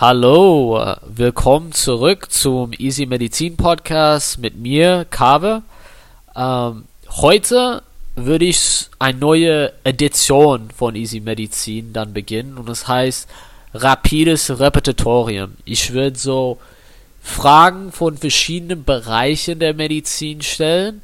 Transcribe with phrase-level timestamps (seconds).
[0.00, 5.62] Hallo, willkommen zurück zum Easy Medizin Podcast mit mir, Kave.
[6.36, 6.84] Ähm,
[7.16, 7.82] heute
[8.14, 13.28] würde ich eine neue Edition von Easy Medizin dann beginnen und es das heißt
[13.74, 15.54] Rapides Repetitorium.
[15.64, 16.58] Ich würde so
[17.20, 21.02] Fragen von verschiedenen Bereichen der Medizin stellen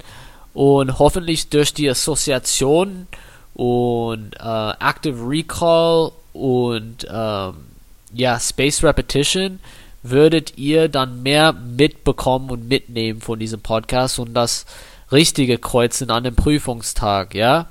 [0.53, 3.09] und hoffentlich durch die Assoziation
[3.55, 7.74] und äh, Active Recall und ähm,
[8.15, 9.61] ja, Space Repetition
[10.03, 14.67] würdet ihr dann mehr mitbekommen und mitnehmen von diesem Podcast und das
[15.11, 17.67] richtige Kreuzen an dem Prüfungstag, ja.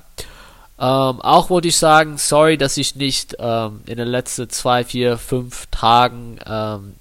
[0.80, 5.18] Ähm, auch wollte ich sagen, sorry, dass ich nicht ähm, in den letzten zwei, vier,
[5.18, 6.96] fünf Tagen ähm,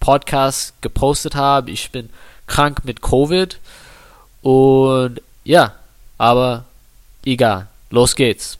[0.00, 1.70] Podcast gepostet habe.
[1.70, 2.08] Ich bin
[2.46, 3.58] krank mit Covid
[4.42, 5.74] und ja,
[6.18, 6.64] aber
[7.24, 7.68] egal.
[7.90, 8.58] Los geht's.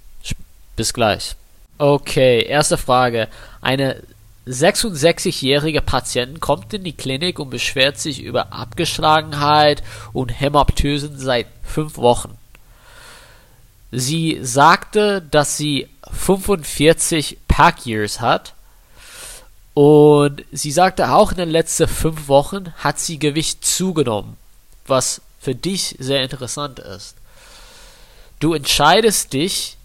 [0.76, 1.36] Bis gleich.
[1.78, 3.28] Okay, erste Frage.
[3.60, 4.02] Eine
[4.46, 9.82] 66-jährige Patientin kommt in die Klinik und beschwert sich über Abgeschlagenheit
[10.12, 12.36] und Hämoptysen seit fünf Wochen.
[13.90, 18.54] Sie sagte, dass sie 45 Pack Years hat
[19.74, 24.36] und sie sagte auch in den letzten fünf Wochen hat sie Gewicht zugenommen,
[24.86, 27.16] was für dich sehr interessant ist.
[28.38, 29.76] Du entscheidest dich,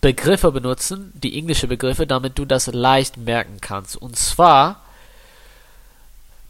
[0.00, 3.96] Begriffe benutzen, die englische Begriffe, damit du das leicht merken kannst.
[3.96, 4.83] Und zwar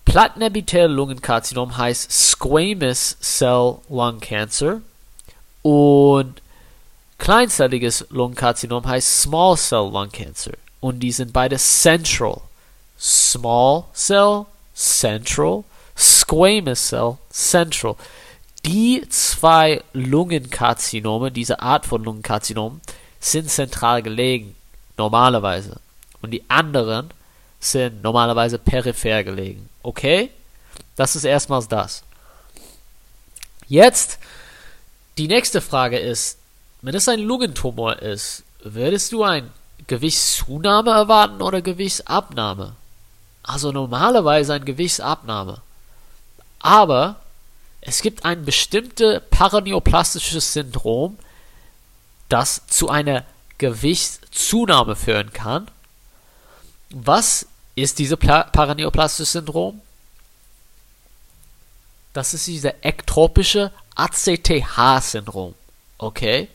[0.05, 4.81] Plattenepithel-Lungenkarzinom heißt Squamous Cell Lung Cancer
[5.63, 6.41] und
[7.19, 12.43] kleinzelliges Lungenkarzinom heißt Small Cell Lung Cancer und die sind beide central.
[13.01, 14.45] Small Cell,
[14.75, 15.65] central,
[15.97, 17.97] Squamous Cell, central.
[18.65, 22.81] Die zwei Lungenkarzinome, diese Art von Lungenkarzinom,
[23.21, 24.55] sind zentral gelegen,
[24.97, 25.81] normalerweise.
[26.23, 27.11] Und die anderen
[27.61, 29.69] sind normalerweise peripher gelegen.
[29.85, 30.31] Okay?
[30.97, 32.03] Das ist erstmals das.
[33.69, 34.19] Jetzt,
[35.19, 36.39] die nächste Frage ist,
[36.83, 39.51] wenn es ein Lungentumor ist, würdest du ein
[39.87, 42.75] Gewichtszunahme erwarten oder Gewichtsabnahme?
[43.43, 45.61] Also normalerweise ein Gewichtsabnahme.
[46.61, 47.17] Aber
[47.81, 51.19] es gibt ein bestimmtes paraneoplastisches Syndrom,
[52.31, 53.25] das zu einer
[53.59, 55.69] Gewichtszunahme führen kann.
[56.91, 59.81] Was ist dieses Paraneoplastis-Syndrom?
[62.13, 65.55] Das ist dieser ektropische ACTH-Syndrom.
[65.99, 66.49] Okay?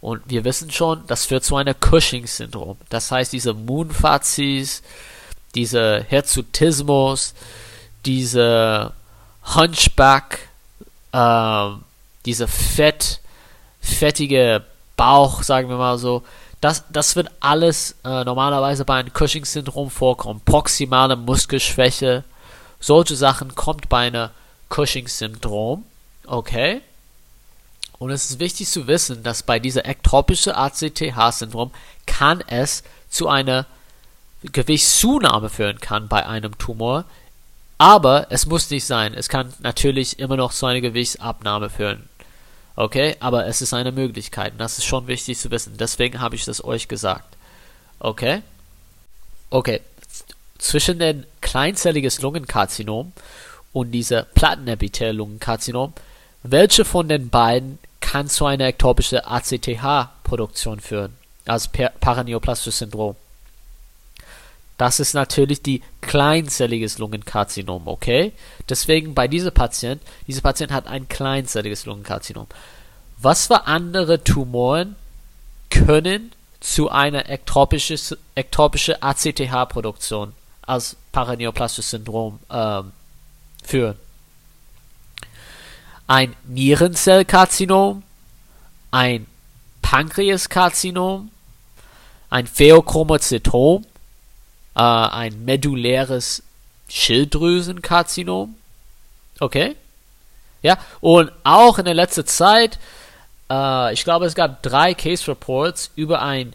[0.00, 2.78] Und wir wissen schon, das führt zu einem Cushing-Syndrom.
[2.88, 4.82] Das heißt, diese Moonfazis,
[5.54, 7.34] dieser Hirsutismus,
[8.06, 8.92] diese
[9.54, 10.48] Hunchback,
[11.12, 11.84] ähm,
[12.24, 13.20] diese fett,
[13.80, 14.64] fettige
[14.96, 16.22] Bauch, sagen wir mal so,
[16.60, 20.40] das, das wird alles äh, normalerweise bei einem Cushing-Syndrom vorkommen.
[20.44, 22.24] Proximale Muskelschwäche,
[22.80, 24.30] solche Sachen kommt bei einem
[24.68, 25.84] Cushing-Syndrom.
[26.26, 26.82] Okay?
[27.98, 31.72] Und es ist wichtig zu wissen, dass bei dieser ektropischen ACTH-Syndrom
[32.06, 33.66] kann es zu einer
[34.42, 37.04] Gewichtszunahme führen kann bei einem Tumor.
[37.76, 39.14] Aber es muss nicht sein.
[39.14, 42.08] Es kann natürlich immer noch zu einer Gewichtsabnahme führen.
[42.80, 45.76] Okay, aber es ist eine Möglichkeit und das ist schon wichtig zu wissen.
[45.76, 47.36] Deswegen habe ich das euch gesagt.
[47.98, 48.42] Okay?
[49.50, 49.80] Okay.
[50.58, 53.10] Zwischen dem kleinzelliges Lungenkarzinom
[53.72, 55.92] und dieser Plattenepithel-Lungenkarzinom,
[56.44, 61.16] welche von den beiden kann zu einer ektopischen ACTH-Produktion führen?
[61.46, 63.16] Also Paraneoplastisches Syndrom.
[64.78, 68.32] Das ist natürlich die kleinzelliges Lungenkarzinom, okay?
[68.68, 72.46] Deswegen bei dieser Patient, dieser Patient hat ein kleinzelliges Lungenkarzinom.
[73.18, 74.94] Was für andere Tumoren
[75.68, 76.30] können
[76.60, 80.32] zu einer ektopische, ektopische ACTH-Produktion
[80.62, 82.92] als paraneoplastisches Syndrom ähm,
[83.64, 83.96] führen?
[86.06, 88.04] Ein Nierenzellkarzinom,
[88.92, 89.26] ein
[89.82, 91.30] Pankreaskarzinom,
[92.30, 93.84] ein Pheochromozytom,
[94.78, 96.42] äh, ein medulläres
[96.88, 98.54] Schilddrüsenkarzinom.
[99.40, 99.76] Okay?
[100.62, 102.78] Ja, und auch in der letzten Zeit,
[103.50, 106.52] äh, ich glaube, es gab drei Case Reports über ein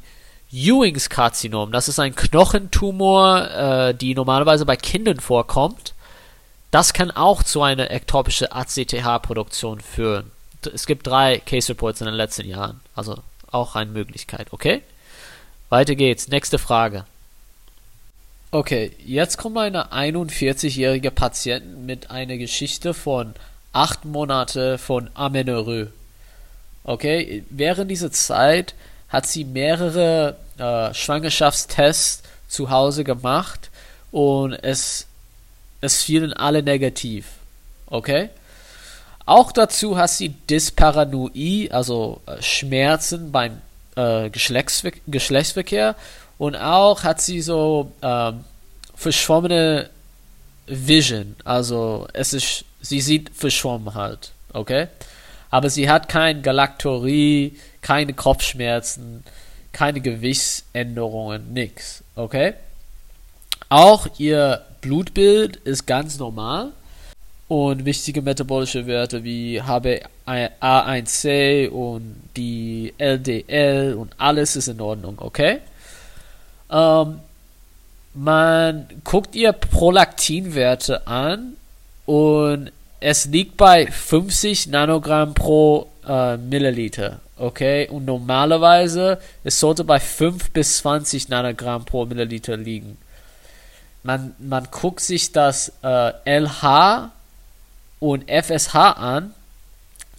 [0.52, 1.72] Ewings Karzinom.
[1.72, 5.94] Das ist ein Knochentumor, äh, die normalerweise bei Kindern vorkommt.
[6.72, 10.32] Das kann auch zu einer ektopischen ACTH-Produktion führen.
[10.74, 12.82] Es gibt drei Case Reports in den letzten Jahren.
[12.96, 13.18] Also
[13.52, 14.82] auch eine Möglichkeit, okay?
[15.70, 16.28] Weiter geht's.
[16.28, 17.06] Nächste Frage.
[18.54, 23.34] Okay, jetzt kommt eine 41-jährige Patientin mit einer Geschichte von
[23.72, 25.88] acht Monate von Amenorrhoe.
[26.84, 28.76] Okay, während dieser Zeit
[29.10, 33.72] hat sie mehrere äh, Schwangerschaftstests zu Hause gemacht
[34.12, 35.08] und es,
[35.82, 37.26] es fielen alle negativ.
[37.88, 38.30] Okay?
[39.26, 43.64] Auch dazu hat sie Dysparanoie, also äh, Schmerzen beim
[43.96, 45.96] äh, Geschlechtsver Geschlechtsverkehr
[46.38, 48.44] und auch hat sie so ähm,
[48.96, 49.90] verschwommene
[50.68, 54.88] Vision, also es ist, sie sieht verschwommen halt, okay?
[55.50, 59.24] Aber sie hat kein Galaktorie, keine Kopfschmerzen,
[59.72, 62.54] keine Gewichtsänderungen, nix, okay?
[63.70, 66.72] Auch ihr Blutbild ist ganz normal
[67.48, 75.60] und wichtige metabolische Werte wie HbA1c und die LDL und alles ist in Ordnung, okay?
[76.74, 77.20] Ähm,
[78.16, 81.56] man guckt ihr Prolaktinwerte an
[82.06, 87.88] und es liegt bei 50 Nanogramm pro äh, Milliliter, okay?
[87.90, 92.98] Und normalerweise es sollte bei 5 bis 20 Nanogramm pro Milliliter liegen.
[94.04, 97.12] Man, man guckt sich das äh, LH
[98.00, 99.34] und FSH an.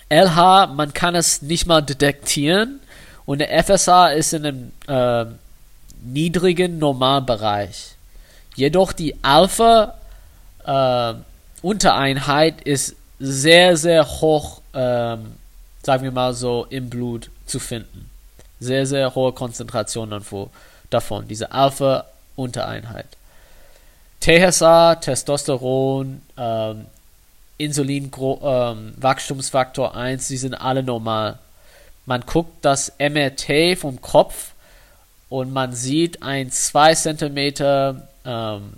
[0.09, 2.81] LH, man kann es nicht mal detektieren
[3.27, 5.27] und der FSH ist in einem äh,
[6.05, 7.95] niedrigen Normalbereich.
[8.55, 9.95] Jedoch die Alpha
[10.65, 11.15] äh,
[11.62, 15.35] Untereinheit ist sehr, sehr hoch, ähm,
[15.83, 18.11] sagen wir mal so, im Blut zu finden.
[18.61, 20.23] Sehr, sehr hohe Konzentration
[20.91, 22.05] davon, diese Alpha
[22.37, 23.06] Untereinheit.
[24.21, 26.87] TSA, Testosteron, ähm,
[27.59, 28.11] Insulin,
[28.43, 31.39] ähm, Wachstumsfaktor 1, die sind alle normal.
[32.06, 34.54] Man guckt das MRT vom Kopf
[35.34, 38.75] und man sieht ein 2 cm ähm,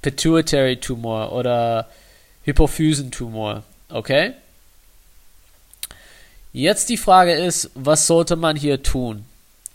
[0.00, 1.86] Pituitary Tumor oder
[2.44, 3.64] Hypophysentumor.
[3.90, 4.32] Okay?
[6.54, 9.26] Jetzt die Frage ist, was sollte man hier tun?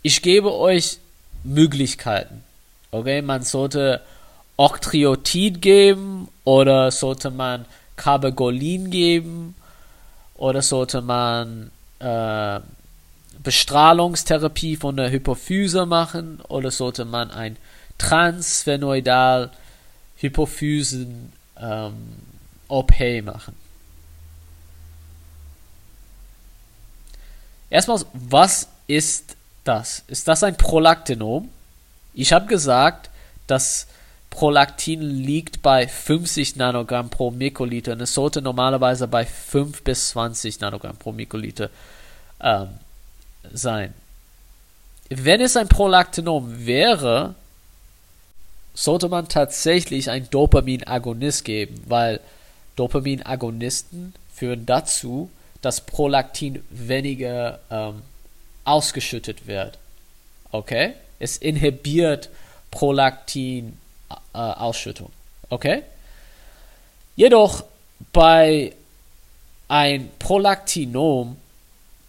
[0.02, 0.98] Ich gebe euch
[1.44, 2.42] Möglichkeiten.
[2.90, 4.00] Okay, man sollte
[4.56, 9.54] Octreotid geben oder sollte man Carbagolin geben
[10.34, 11.70] oder sollte man
[12.00, 12.58] äh,
[13.44, 17.56] Bestrahlungstherapie von der Hypophyse machen oder sollte man ein
[17.98, 19.50] Transphenoidal
[20.16, 21.94] Hypophysen ähm,
[22.68, 22.92] OP
[23.22, 23.54] machen?
[27.70, 30.04] Erstmal, was ist das?
[30.06, 31.48] Ist das ein Prolaktinom?
[32.14, 33.10] Ich habe gesagt,
[33.46, 33.88] dass
[34.30, 40.60] Prolaktin liegt bei 50 Nanogramm pro Mikroliter und es sollte normalerweise bei 5 bis 20
[40.60, 41.70] Nanogramm pro Mikroliter
[42.40, 42.68] ähm,
[43.52, 43.94] sein.
[45.08, 47.34] Wenn es ein Prolaktinom wäre,
[48.74, 52.20] sollte man tatsächlich ein Dopaminagonist geben, weil
[52.76, 55.30] Dopaminagonisten führen dazu,
[55.62, 58.02] dass Prolaktin weniger ähm,
[58.64, 59.78] ausgeschüttet wird.
[60.50, 60.94] Okay?
[61.18, 62.30] Es inhibiert
[62.70, 63.78] Prolaktin
[64.34, 64.72] äh.
[65.48, 65.82] Okay?
[67.16, 67.64] Jedoch
[68.12, 68.72] bei
[69.68, 71.36] ein Prolaktinom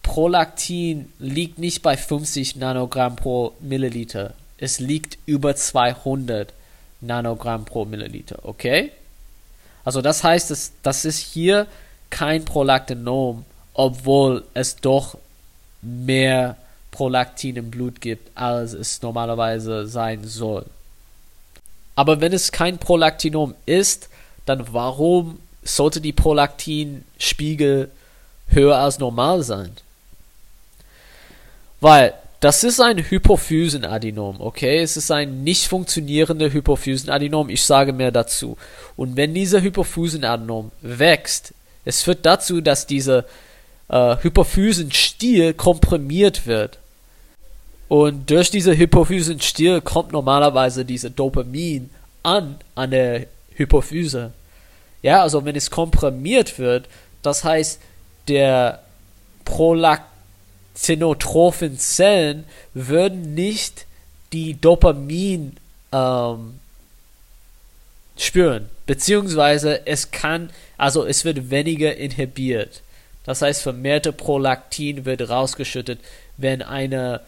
[0.06, 4.34] Prolaktin liegt nicht bei 50 Nanogramm pro Milliliter.
[4.56, 6.54] Es liegt über 200
[7.00, 8.92] Nanogramm pro Milliliter, okay?
[9.84, 11.66] Also das heißt, dass, das ist hier
[12.08, 13.44] kein Prolaktinom,
[13.74, 15.18] obwohl es doch
[15.82, 16.56] mehr
[16.92, 20.66] Prolaktin im Blut gibt, als es normalerweise sein soll.
[21.96, 24.08] Aber wenn es kein Prolaktinom ist,
[24.46, 27.90] dann warum sollte die Prolaktinspiegel
[28.46, 29.72] höher als normal sein?
[31.80, 34.80] Weil das ist ein Hypophysenadenom, okay?
[34.80, 37.48] Es ist ein nicht funktionierender Hypophysenadenom.
[37.48, 38.56] Ich sage mehr dazu.
[38.94, 41.54] Und wenn dieser Hypophysenadenom wächst,
[41.84, 43.24] es führt dazu, dass dieser
[43.88, 46.78] äh, Hypophysenstiel komprimiert wird.
[47.88, 51.90] Und durch diese Hypophysenstiel kommt normalerweise diese Dopamin
[52.22, 54.32] an, an der Hypophyse.
[55.02, 56.88] Ja, also wenn es komprimiert wird,
[57.22, 57.80] das heißt,
[58.28, 58.82] der
[59.44, 60.15] Prolaktin
[60.76, 63.86] zenotrophen Zellen würden nicht
[64.32, 65.56] die Dopamin
[65.92, 66.60] ähm,
[68.16, 72.82] spüren, beziehungsweise es kann, also es wird weniger inhibiert.
[73.24, 75.98] Das heißt, vermehrte Prolaktin wird rausgeschüttet,
[76.36, 77.22] wenn eine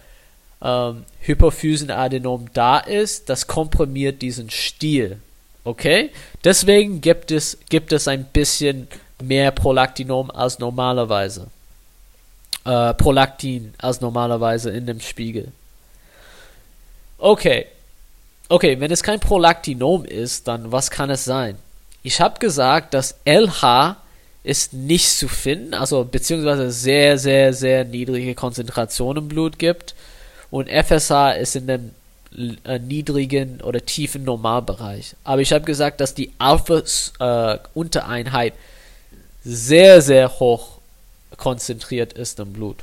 [0.63, 3.29] ähm, Hypophysenadenom da ist.
[3.29, 5.19] Das komprimiert diesen Stiel.
[5.65, 6.11] Okay?
[6.45, 8.89] Deswegen gibt es, gibt es ein bisschen
[9.21, 11.49] mehr Prolaktinom als normalerweise.
[12.69, 15.53] Äh, Prolaktin als normalerweise in dem Spiegel.
[17.17, 17.65] Okay.
[18.51, 21.57] Okay, wenn es kein Prolaktinom ist, dann was kann es sein?
[22.03, 23.97] Ich habe gesagt, dass LH
[24.45, 29.95] ist nicht zu finden, also beziehungsweise sehr, sehr, sehr niedrige Konzentrationen im Blut gibt.
[30.51, 31.93] Und FSH ist in dem
[32.65, 35.17] äh, niedrigen oder tiefen Normalbereich.
[35.25, 38.57] Aber ich habe gesagt, dass die Alpha-Untereinheit äh,
[39.43, 40.78] sehr, sehr hoch
[41.39, 42.77] konzentriert ist im Blut.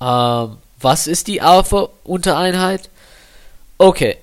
[0.00, 2.90] Ähm, was ist die Alpha-Untereinheit?
[3.78, 4.16] Okay,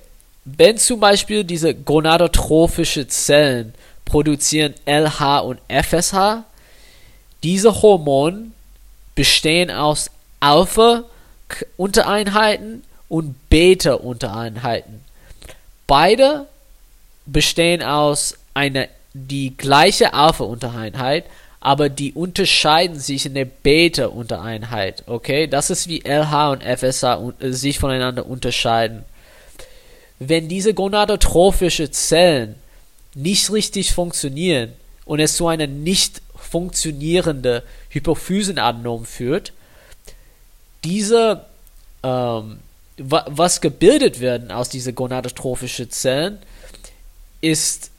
[0.44, 3.72] wenn zum Beispiel diese gonadotrophische Zellen
[4.12, 6.44] produzieren LH und FSH.
[7.42, 8.50] Diese Hormone
[9.14, 15.02] bestehen aus Alpha-Untereinheiten und Beta-Untereinheiten.
[15.86, 16.46] Beide
[17.24, 21.24] bestehen aus einer die gleiche Alpha-Untereinheit,
[21.64, 25.04] aber die unterscheiden sich in der Beta-Untereinheit.
[25.06, 27.04] Okay, das ist wie LH und FSH
[27.38, 29.04] äh, sich voneinander unterscheiden.
[30.18, 32.56] Wenn diese gonadotrophische Zellen
[33.14, 34.72] nicht richtig funktionieren
[35.04, 39.52] und es zu einer nicht funktionierende Hypophysenadenom führt,
[40.82, 41.44] diese,
[42.02, 42.58] ähm,
[42.98, 46.38] wa was gebildet werden aus diesen gonadotrophischen Zellen,
[47.40, 47.91] ist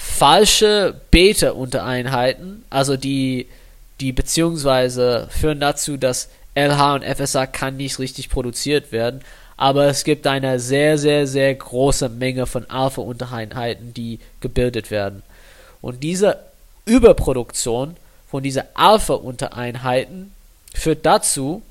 [0.00, 3.46] falsche Beta-Untereinheiten, also die,
[4.00, 9.20] die beziehungsweise führen dazu, dass LH und FSH kann nicht richtig produziert werden,
[9.58, 15.22] aber es gibt eine sehr, sehr, sehr große Menge von Alpha-Untereinheiten, die gebildet werden.
[15.82, 16.38] Und diese
[16.86, 17.96] Überproduktion
[18.30, 20.32] von diesen Alpha-Untereinheiten
[20.74, 21.62] führt dazu,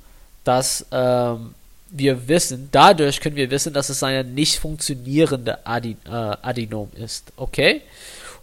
[0.43, 1.55] dass ähm,
[1.89, 7.33] wir wissen, dadurch können wir wissen, dass es eine nicht funktionierende Adi äh, Adenom ist.
[7.36, 7.81] Okay?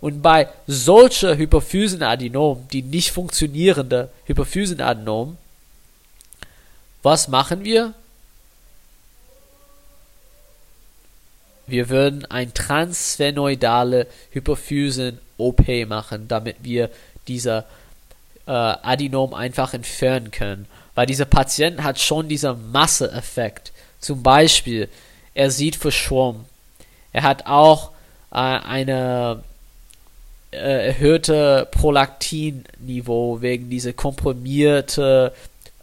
[0.00, 5.36] Und bei solcher Hypophysenadenom, die nicht funktionierende Hypophysenadenom,
[7.02, 7.94] was machen wir?
[11.66, 16.90] Wir würden ein transphenoidale Hypophysen-OP machen, damit wir
[17.26, 17.64] diese
[18.46, 20.66] äh, Adenom einfach entfernen können.
[20.94, 23.72] Weil dieser Patient hat schon diesen Masseeffekt.
[24.00, 24.88] Zum Beispiel,
[25.34, 26.44] er sieht verschwommen.
[27.12, 27.90] Er hat auch
[28.30, 29.42] äh, eine
[30.56, 35.32] äh, erhöhte Prolaktinniveau wegen dieser komprimierte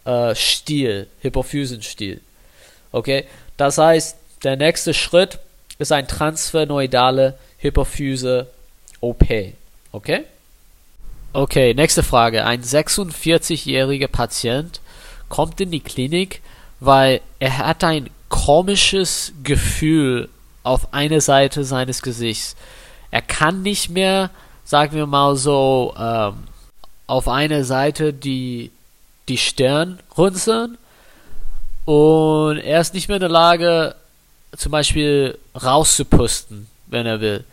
[0.04, 2.20] äh, Stil, Hypophysenstil.
[2.92, 3.24] Okay,
[3.56, 5.38] das heißt, der nächste Schritt
[5.78, 8.48] ist ein transphenoidale Hypophyse
[9.00, 9.24] OP.
[9.92, 10.24] Okay?
[11.32, 12.44] Okay, nächste Frage.
[12.44, 14.80] Ein 46-jähriger Patient
[15.28, 16.42] kommt in die Klinik,
[16.80, 20.28] weil er hat ein komisches Gefühl
[20.62, 22.56] auf einer Seite seines Gesichts.
[23.10, 24.30] Er kann nicht mehr,
[24.64, 26.44] sagen wir mal so, ähm,
[27.06, 28.70] auf einer Seite die,
[29.28, 30.78] die Stirn runzeln
[31.84, 33.94] und er ist nicht mehr in der Lage,
[34.56, 37.44] zum Beispiel rauszupusten, wenn er will.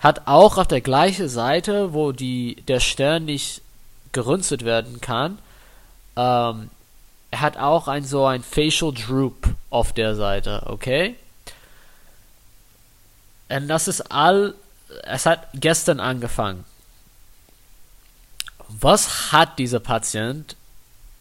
[0.00, 3.62] Hat auch auf der gleichen Seite, wo die, der Stern nicht
[4.12, 5.38] gerünstet werden kann,
[6.16, 6.70] ähm,
[7.30, 11.16] er hat auch ein so ein Facial Droop auf der Seite, okay?
[13.48, 14.54] Und das ist all,
[15.02, 16.64] es hat gestern angefangen.
[18.68, 20.56] Was hat dieser Patient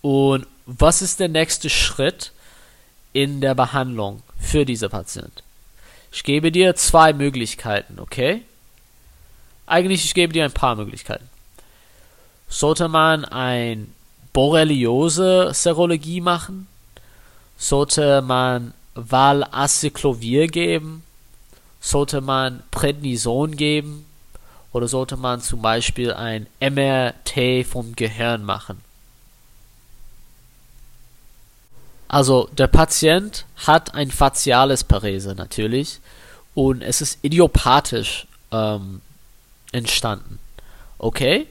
[0.01, 2.31] und was ist der nächste Schritt
[3.13, 4.24] in der Behandlung?
[4.45, 5.43] für diese Patient.
[6.12, 8.43] Ich gebe dir zwei Möglichkeiten, okay?
[9.65, 11.29] Eigentlich, ich gebe dir ein paar Möglichkeiten.
[12.48, 13.93] Sollte man ein
[14.31, 16.67] Borreliose-Serologie machen?
[17.57, 21.03] Sollte man Valaciclovir geben?
[21.85, 24.07] Sollte man Prednison geben?
[24.71, 28.81] Oder sollte man zum Beispiel ein MRT vom Gehirn machen?
[32.07, 35.99] Also der Patient hat ein faciales Parese natürlich
[36.55, 39.01] und es ist idiopathisch ähm,
[39.71, 40.39] entstanden.
[40.97, 41.45] Okay?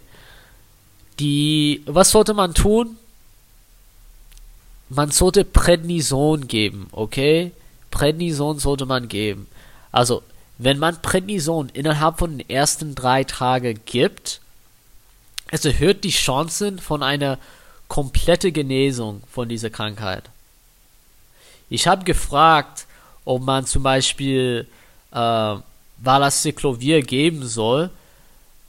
[1.20, 2.98] Die, was sollte man tun?
[4.88, 7.52] Man sollte Prednison geben, okay?
[7.92, 9.46] Prednison sollte man geben.
[9.94, 10.24] Also,
[10.58, 14.40] wenn man Prednison innerhalb von den ersten drei Tagen gibt,
[15.52, 17.38] es erhöht die Chancen von einer
[17.86, 20.24] komplette Genesung von dieser Krankheit.
[21.70, 22.86] Ich habe gefragt,
[23.24, 24.66] ob man zum Beispiel
[25.12, 25.54] äh,
[25.98, 27.88] Valacyclovir geben soll,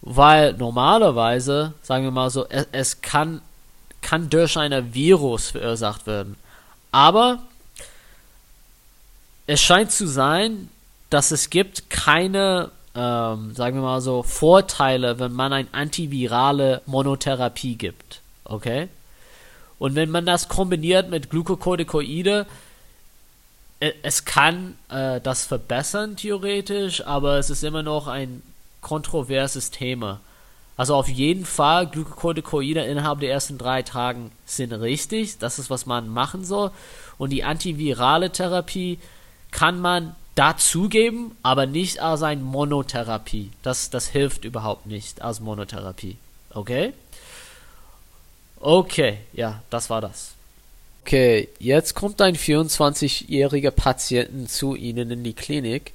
[0.01, 3.41] weil normalerweise, sagen wir mal so, es, es kann,
[4.03, 6.35] kann durch ein Virus verursacht werden.
[6.91, 7.39] Aber
[9.47, 10.69] es scheint zu sein,
[11.09, 17.75] dass es gibt keine, ähm, sagen wir mal so, Vorteile, wenn man eine antivirale Monotherapie
[17.75, 18.21] gibt.
[18.43, 18.89] Okay?
[19.79, 22.45] Und wenn man das kombiniert mit Glucocorticoide,
[23.79, 28.41] äh, es kann äh, das verbessern theoretisch, aber es ist immer noch ein
[28.81, 30.19] kontroverses Thema.
[30.77, 35.37] Also auf jeden Fall, Glucocorticoide innerhalb der ersten drei Tagen sind richtig.
[35.37, 36.71] Das ist, was man machen soll.
[37.17, 38.99] Und die antivirale Therapie
[39.51, 43.51] kann man dazugeben, aber nicht als eine Monotherapie.
[43.63, 46.17] Das, das hilft überhaupt nicht als Monotherapie.
[46.53, 46.93] Okay?
[48.59, 50.31] Okay, ja, das war das.
[51.03, 55.93] Okay, jetzt kommt ein 24-jähriger Patient zu Ihnen in die Klinik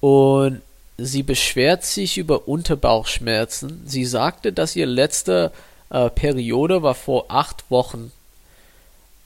[0.00, 0.60] und
[0.98, 3.82] sie beschwert sich über Unterbauchschmerzen.
[3.86, 5.52] Sie sagte, dass ihre letzte
[5.90, 8.12] äh, Periode war vor acht Wochen.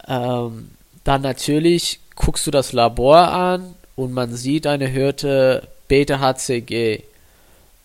[0.06, 0.70] Ähm,
[1.04, 7.02] dann natürlich guckst du das Labor an und man sieht eine erhöhte Beta-HCG.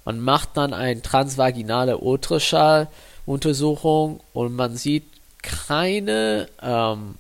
[0.06, 5.06] Man macht dann eine transvaginale Ultraschalluntersuchung und man sieht
[5.42, 7.16] keine, ähm,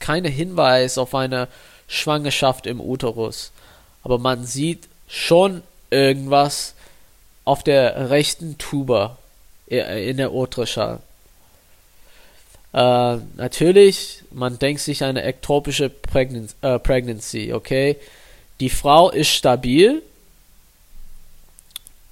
[0.00, 1.48] keine Hinweis auf eine
[1.86, 3.52] Schwangerschaft im Uterus.
[4.02, 6.72] Aber man sieht schon irgendwas
[7.44, 9.18] auf der rechten Tuba
[9.70, 11.00] äh, in der Ultraschall.
[12.72, 17.96] Äh, natürlich, man denkt sich eine ektopische Prägnen äh, Pregnancy, okay?
[18.60, 20.02] Die Frau ist stabil.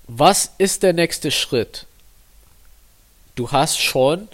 [0.07, 1.87] Was ist der nächste Schritt?
[3.37, 4.29] Du hast schon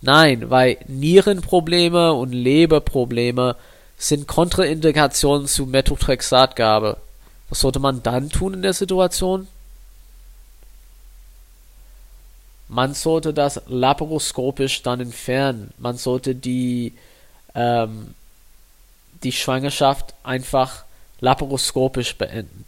[0.00, 3.54] Nein, weil Nierenprobleme und Leberprobleme
[3.96, 6.96] sind Kontraindikationen zu Methotrexatgabe.
[7.48, 9.46] Was sollte man dann tun in der Situation?
[12.68, 15.72] Man sollte das laparoskopisch dann entfernen.
[15.78, 16.92] Man sollte die,
[17.54, 18.14] ähm,
[19.22, 20.84] die Schwangerschaft einfach
[21.20, 22.64] laparoskopisch beenden.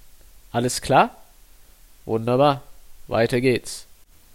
[0.53, 1.17] Alles klar?
[2.07, 2.63] Wunderbar.
[3.09, 3.87] Weiter geht's.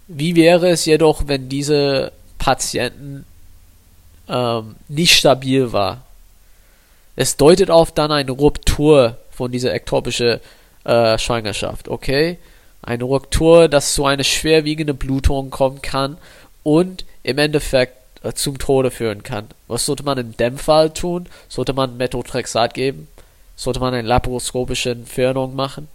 [0.07, 3.25] Wie wäre es jedoch, wenn diese Patienten
[4.29, 6.03] ähm, nicht stabil war?
[7.15, 10.39] Es deutet auf dann eine Ruptur von dieser ektopischen
[10.83, 12.37] äh, Schwangerschaft, okay?
[12.85, 16.17] Eine Ruptur, das zu einer schwerwiegenden Blutung kommen kann
[16.63, 19.47] und im Endeffekt äh, zum Tode führen kann.
[19.67, 21.27] Was sollte man in dem Fall tun?
[21.49, 23.07] Sollte man Methotrexat geben?
[23.55, 25.87] Sollte man eine laparoskopische Entfernung machen?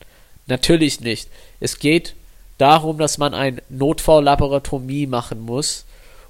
[0.46, 1.28] Natürlich nicht.
[1.60, 2.14] Es geht
[2.58, 5.84] darum, dass man eine Notfalllaparotomie machen muss,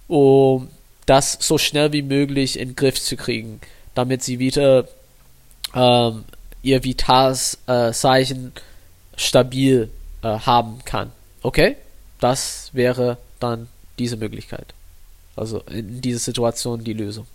[0.09, 0.68] um
[1.07, 3.61] das so schnell wie möglich in den Griff zu kriegen,
[3.94, 4.87] damit sie wieder
[5.75, 6.25] ähm,
[6.62, 8.61] ihr Vitalzeichen äh,
[9.16, 9.90] stabil
[10.22, 11.12] äh, haben kann.
[11.42, 11.76] Okay?
[12.20, 14.74] Das wäre dann diese Möglichkeit.
[15.37, 17.26] Also in dieser Situation die Lösung.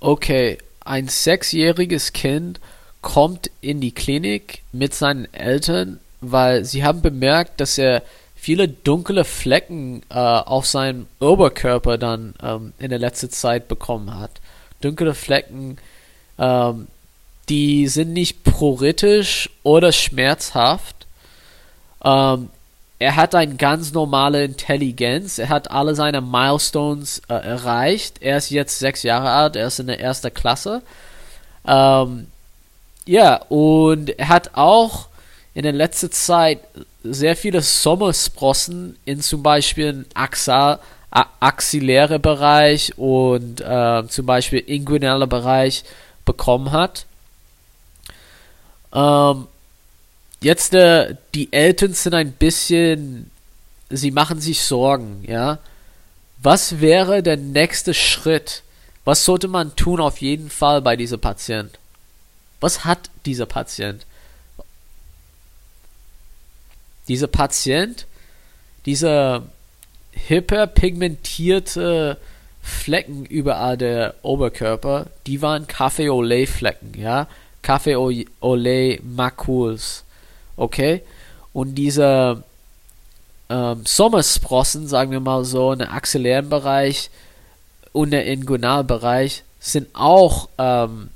[0.00, 2.60] Okay, ein sechsjähriges Kind
[3.02, 8.02] kommt in die Klinik mit seinen Eltern, weil sie haben bemerkt, dass er
[8.34, 14.30] viele dunkle Flecken äh, auf seinem Oberkörper dann ähm, in der letzten Zeit bekommen hat.
[14.80, 15.78] Dunkle Flecken,
[16.38, 16.86] ähm,
[17.48, 20.97] die sind nicht pruritisch oder schmerzhaft,
[22.04, 22.50] ähm,
[23.00, 25.38] er hat eine ganz normale Intelligenz.
[25.38, 28.16] Er hat alle seine Milestones äh, erreicht.
[28.20, 29.54] Er ist jetzt sechs Jahre alt.
[29.54, 30.82] Er ist in der ersten Klasse.
[31.66, 32.26] Ähm,
[33.06, 35.06] ja, und er hat auch
[35.54, 36.60] in der letzten Zeit
[37.04, 40.80] sehr viele Sommersprossen in zum Beispiel Achsal,
[41.10, 45.84] axilläre Bereich und äh, zum Beispiel inguinaler Bereich
[46.24, 47.06] bekommen hat.
[48.92, 49.46] Ähm,
[50.40, 53.30] jetzt äh, die Eltern sind ein bisschen,
[53.90, 55.58] sie machen sich Sorgen, ja.
[56.40, 58.62] Was wäre der nächste Schritt?
[59.04, 61.78] Was sollte man tun auf jeden Fall bei diesem Patient?
[62.60, 64.06] Was hat dieser Patient?
[67.08, 68.06] Dieser Patient,
[68.84, 69.44] dieser
[70.12, 72.18] hyperpigmentierte
[72.62, 77.28] Flecken überall der Oberkörper, die waren Kaffee Olay Flecken, ja,
[77.62, 80.04] Kaffee Olay Makuls,
[80.58, 81.02] okay?
[81.52, 82.42] Und diese
[83.48, 87.10] ähm, Sommersprossen, sagen wir mal so, in der axillären Bereich
[87.92, 91.08] und der Inguinalbereich sind auch, ähm,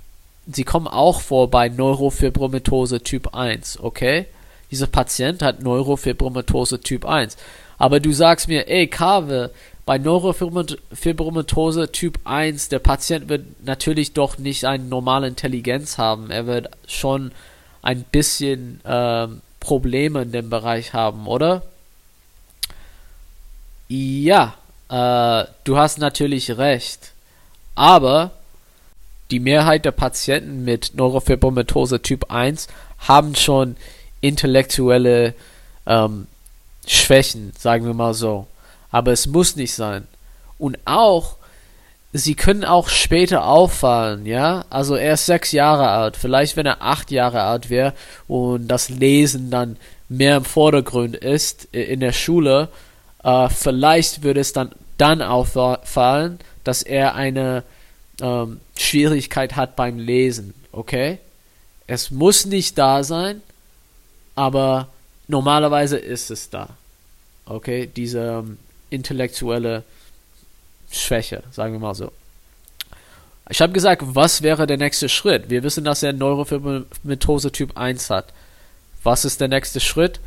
[0.50, 4.26] sie kommen auch vor bei Neurofibromatose Typ 1, okay?
[4.70, 7.37] Dieser Patient hat Neurofibromatose Typ 1.
[7.76, 9.50] Aber du sagst mir, ey, Kave,
[9.85, 16.31] bei Neurofibromatose Typ 1, der Patient wird natürlich doch nicht eine normale Intelligenz haben.
[16.31, 17.33] Er wird schon
[17.83, 21.62] ein bisschen ähm, Probleme in dem Bereich haben, oder?
[23.88, 24.55] Ja,
[24.88, 27.12] äh, du hast natürlich recht.
[27.75, 28.33] Aber
[29.31, 32.68] die Mehrheit der Patienten mit Neurofibromatose Typ 1
[32.99, 33.77] haben schon
[34.21, 35.35] intellektuelle
[35.87, 36.27] ähm,
[36.87, 38.47] Schwächen, sagen wir mal so.
[38.90, 40.07] Aber es muss nicht sein.
[40.59, 41.37] Und auch,
[42.12, 44.64] sie können auch später auffallen, ja.
[44.70, 46.16] Also er ist sechs Jahre alt.
[46.16, 47.94] Vielleicht, wenn er acht Jahre alt wäre
[48.29, 49.77] und das Lesen dann
[50.09, 52.68] mehr im Vordergrund ist in der Schule,
[53.25, 57.64] äh, vielleicht würde es dann, dann auffallen, dass er eine
[58.20, 61.18] ähm, Schwierigkeit hat beim Lesen, okay?
[61.87, 63.42] Es muss nicht da sein,
[64.35, 64.88] aber
[65.29, 66.68] normalerweise ist es da.
[67.46, 68.59] Okay, diese ähm,
[68.90, 69.83] intellektuelle
[70.92, 72.12] Schwäche, sagen wir mal so.
[73.50, 75.50] Ich habe gesagt, was wäre der nächste Schritt?
[75.50, 78.33] Wir wissen, dass er Neurofibromatose Typ 1 hat.
[79.02, 80.20] Was ist der nächste Schritt?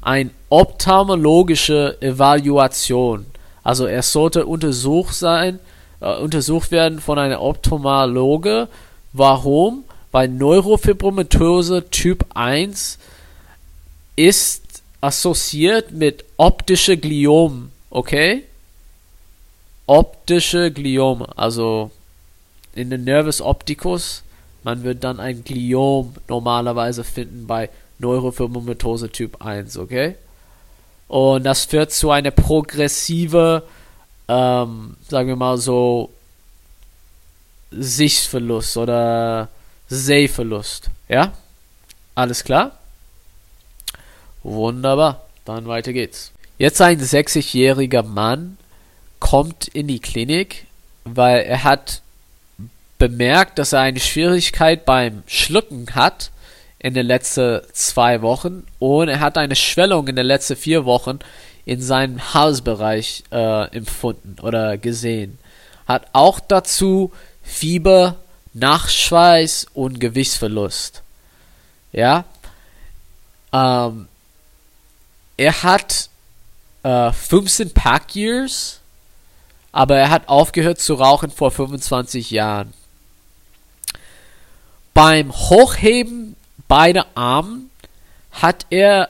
[0.00, 3.26] Eine ophthalmologische Evaluation.
[3.62, 5.58] Also er sollte untersucht sein,
[6.00, 8.68] äh, untersucht werden von einem Ophthalmologe.
[9.12, 9.84] Warum?
[10.10, 12.98] Weil Neurofibromatose Typ 1
[14.16, 18.44] ist assoziiert mit optische Gliom, okay?
[19.86, 21.90] Optische Gliom, also
[22.74, 24.22] in den Nervus opticus,
[24.62, 27.68] man wird dann ein Gliom normalerweise finden bei
[27.98, 30.16] Neurofibromatose Typ 1, okay?
[31.06, 33.62] Und das führt zu einer progressive,
[34.26, 36.10] ähm, sagen wir mal so,
[37.70, 39.48] Sichtverlust oder
[39.88, 41.32] Sehverlust, ja?
[42.14, 42.78] Alles klar?
[44.42, 46.32] Wunderbar, dann weiter geht's.
[46.58, 48.56] Jetzt ein 60-jähriger Mann
[49.24, 50.66] kommt in die Klinik,
[51.04, 52.02] weil er hat
[52.98, 56.30] bemerkt, dass er eine Schwierigkeit beim Schlucken hat
[56.78, 61.20] in den letzten zwei Wochen und er hat eine Schwellung in den letzten vier Wochen
[61.64, 65.38] in seinem Halsbereich äh, empfunden oder gesehen.
[65.88, 67.10] Hat auch dazu
[67.42, 68.16] Fieber,
[68.52, 71.02] Nachschweiß und Gewichtsverlust.
[71.92, 72.24] Ja.
[73.54, 74.06] Ähm,
[75.38, 76.10] er hat
[76.82, 78.80] äh, 15 Pack Years,
[79.74, 82.72] aber er hat aufgehört zu rauchen vor 25 Jahren.
[84.94, 86.36] Beim Hochheben
[86.68, 87.70] beider Armen
[88.30, 89.08] hat er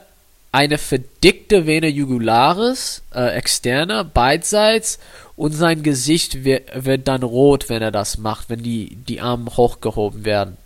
[0.53, 4.99] eine verdickte Vena jugularis, äh, externe, beidseits,
[5.37, 9.55] und sein Gesicht wird, wird dann rot, wenn er das macht, wenn die, die Arme
[9.55, 10.57] hochgehoben werden.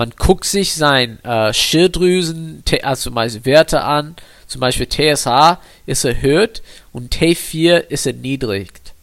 [0.00, 7.14] Man guckt sich sein äh, Schilddrüsen, also Werte an, zum Beispiel TSH ist erhöht und
[7.14, 8.94] T4 ist erniedrigt.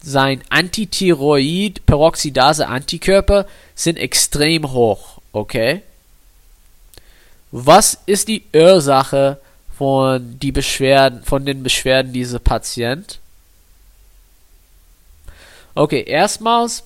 [0.00, 5.82] Sein Antithyroid-Peroxidase-Antikörper sind extrem hoch, okay?
[7.50, 9.40] Was ist die Ursache
[9.76, 13.18] von, die Beschwerden, von den Beschwerden dieser Patient?
[15.74, 16.84] Okay, erstmals er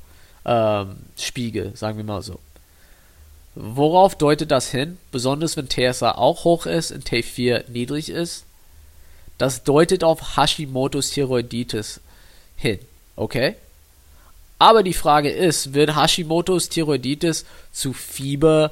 [0.46, 2.40] Ähm, Spiegel, sagen wir mal so.
[3.56, 4.98] Worauf deutet das hin?
[5.12, 8.46] Besonders wenn TSA auch hoch ist und T4 niedrig ist.
[9.38, 12.00] Das deutet auf Hashimoto's Thyroiditis
[12.56, 12.80] hin.
[13.16, 13.56] Okay?
[14.60, 18.72] Aber die Frage ist, wird Hashimoto's Thyroiditis zu Fieber,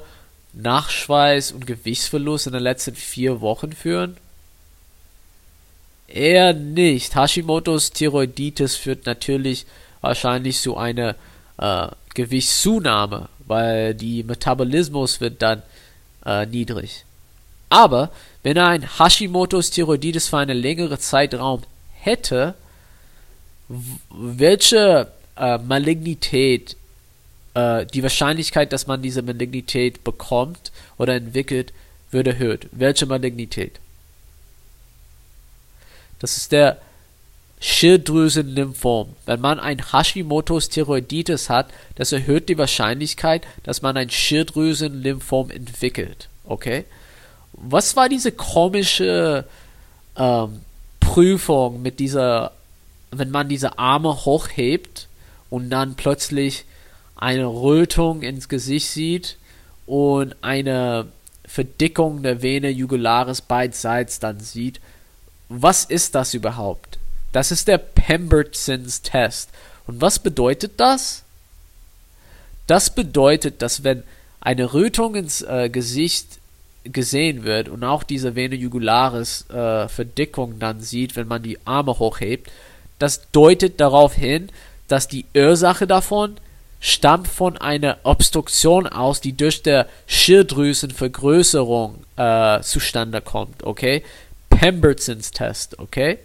[0.54, 4.16] Nachschweiß und Gewichtsverlust in den letzten vier Wochen führen?
[6.08, 7.14] Eher nicht.
[7.14, 9.66] Hashimoto's Thyroiditis führt natürlich
[10.00, 11.16] wahrscheinlich zu einer
[11.58, 15.62] äh, Gewichtszunahme, weil die Metabolismus wird dann
[16.24, 17.04] äh, niedrig.
[17.68, 18.10] Aber
[18.42, 21.62] wenn er ein Hashimoto's Thyroiditis für einen längeren Zeitraum
[22.00, 22.54] hätte,
[24.10, 26.76] welche äh, Malignität,
[27.54, 31.72] äh, die Wahrscheinlichkeit, dass man diese Malignität bekommt oder entwickelt,
[32.12, 32.68] wird erhöht.
[32.70, 33.80] Welche Malignität?
[36.18, 36.78] Das ist der
[37.60, 39.16] Schilddrüsen-Lymphom.
[39.24, 46.28] Wenn man ein Hashimoto's Thyroiditis hat, das erhöht die Wahrscheinlichkeit, dass man ein Schilddrüsen-Lymphom entwickelt.
[46.44, 46.84] Okay?
[47.52, 49.46] Was war diese komische
[50.16, 50.60] ähm,
[51.00, 52.52] Prüfung mit dieser,
[53.10, 55.08] wenn man diese Arme hochhebt
[55.48, 56.64] und dann plötzlich
[57.14, 59.38] eine Rötung ins Gesicht sieht
[59.86, 61.06] und eine
[61.46, 64.80] Verdickung der Vene jugularis beidseits dann sieht?
[65.48, 66.98] Was ist das überhaupt?
[67.32, 69.50] Das ist der Pembertons Test.
[69.86, 71.22] Und was bedeutet das?
[72.66, 74.02] Das bedeutet, dass wenn
[74.40, 76.38] eine Rötung ins äh, Gesicht
[76.84, 81.98] gesehen wird und auch diese Vene jugularis äh, Verdickung dann sieht, wenn man die Arme
[81.98, 82.50] hochhebt,
[82.98, 84.50] das deutet darauf hin,
[84.88, 86.36] dass die Ursache davon
[86.80, 94.02] stammt von einer Obstruktion aus, die durch der Schilddrüsenvergrößerung äh, zustande kommt, okay?
[94.58, 96.18] Pembertons Test, okay?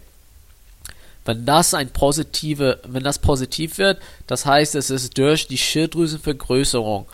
[1.24, 7.06] Wenn das ein positive, wenn das positiv wird, das heißt, es ist durch die Schilddrüsenvergrößerung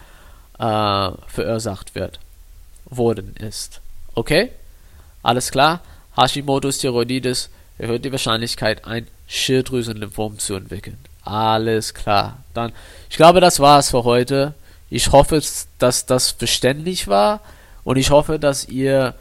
[0.59, 2.21] äh, verursacht wird,
[2.87, 3.81] worden ist.
[4.15, 4.51] Okay?
[5.23, 5.83] Alles klar?
[6.17, 10.99] Hashimoto's Thyroiditis erhöht die Wahrscheinlichkeit, ein Schilddrüsenlymphom zu entwickeln.
[11.23, 12.39] Alles klar.
[12.55, 12.73] Dann,
[13.11, 14.55] ich glaube, das war's für heute.
[14.89, 15.43] Ich hoffe,
[15.79, 17.41] dass das verständlich war
[17.85, 19.15] und ich hoffe, dass ihr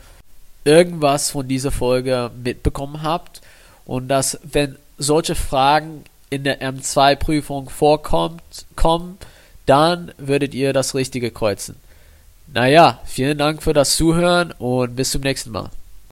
[0.67, 3.41] irgendwas von dieser Folge mitbekommen habt
[3.86, 9.17] und dass, wenn solche Fragen in der M2-Prüfung vorkommt, kommen,
[9.65, 11.77] dann würdet ihr das Richtige kreuzen.
[12.53, 15.69] Naja, vielen Dank für das Zuhören und bis zum nächsten Mal.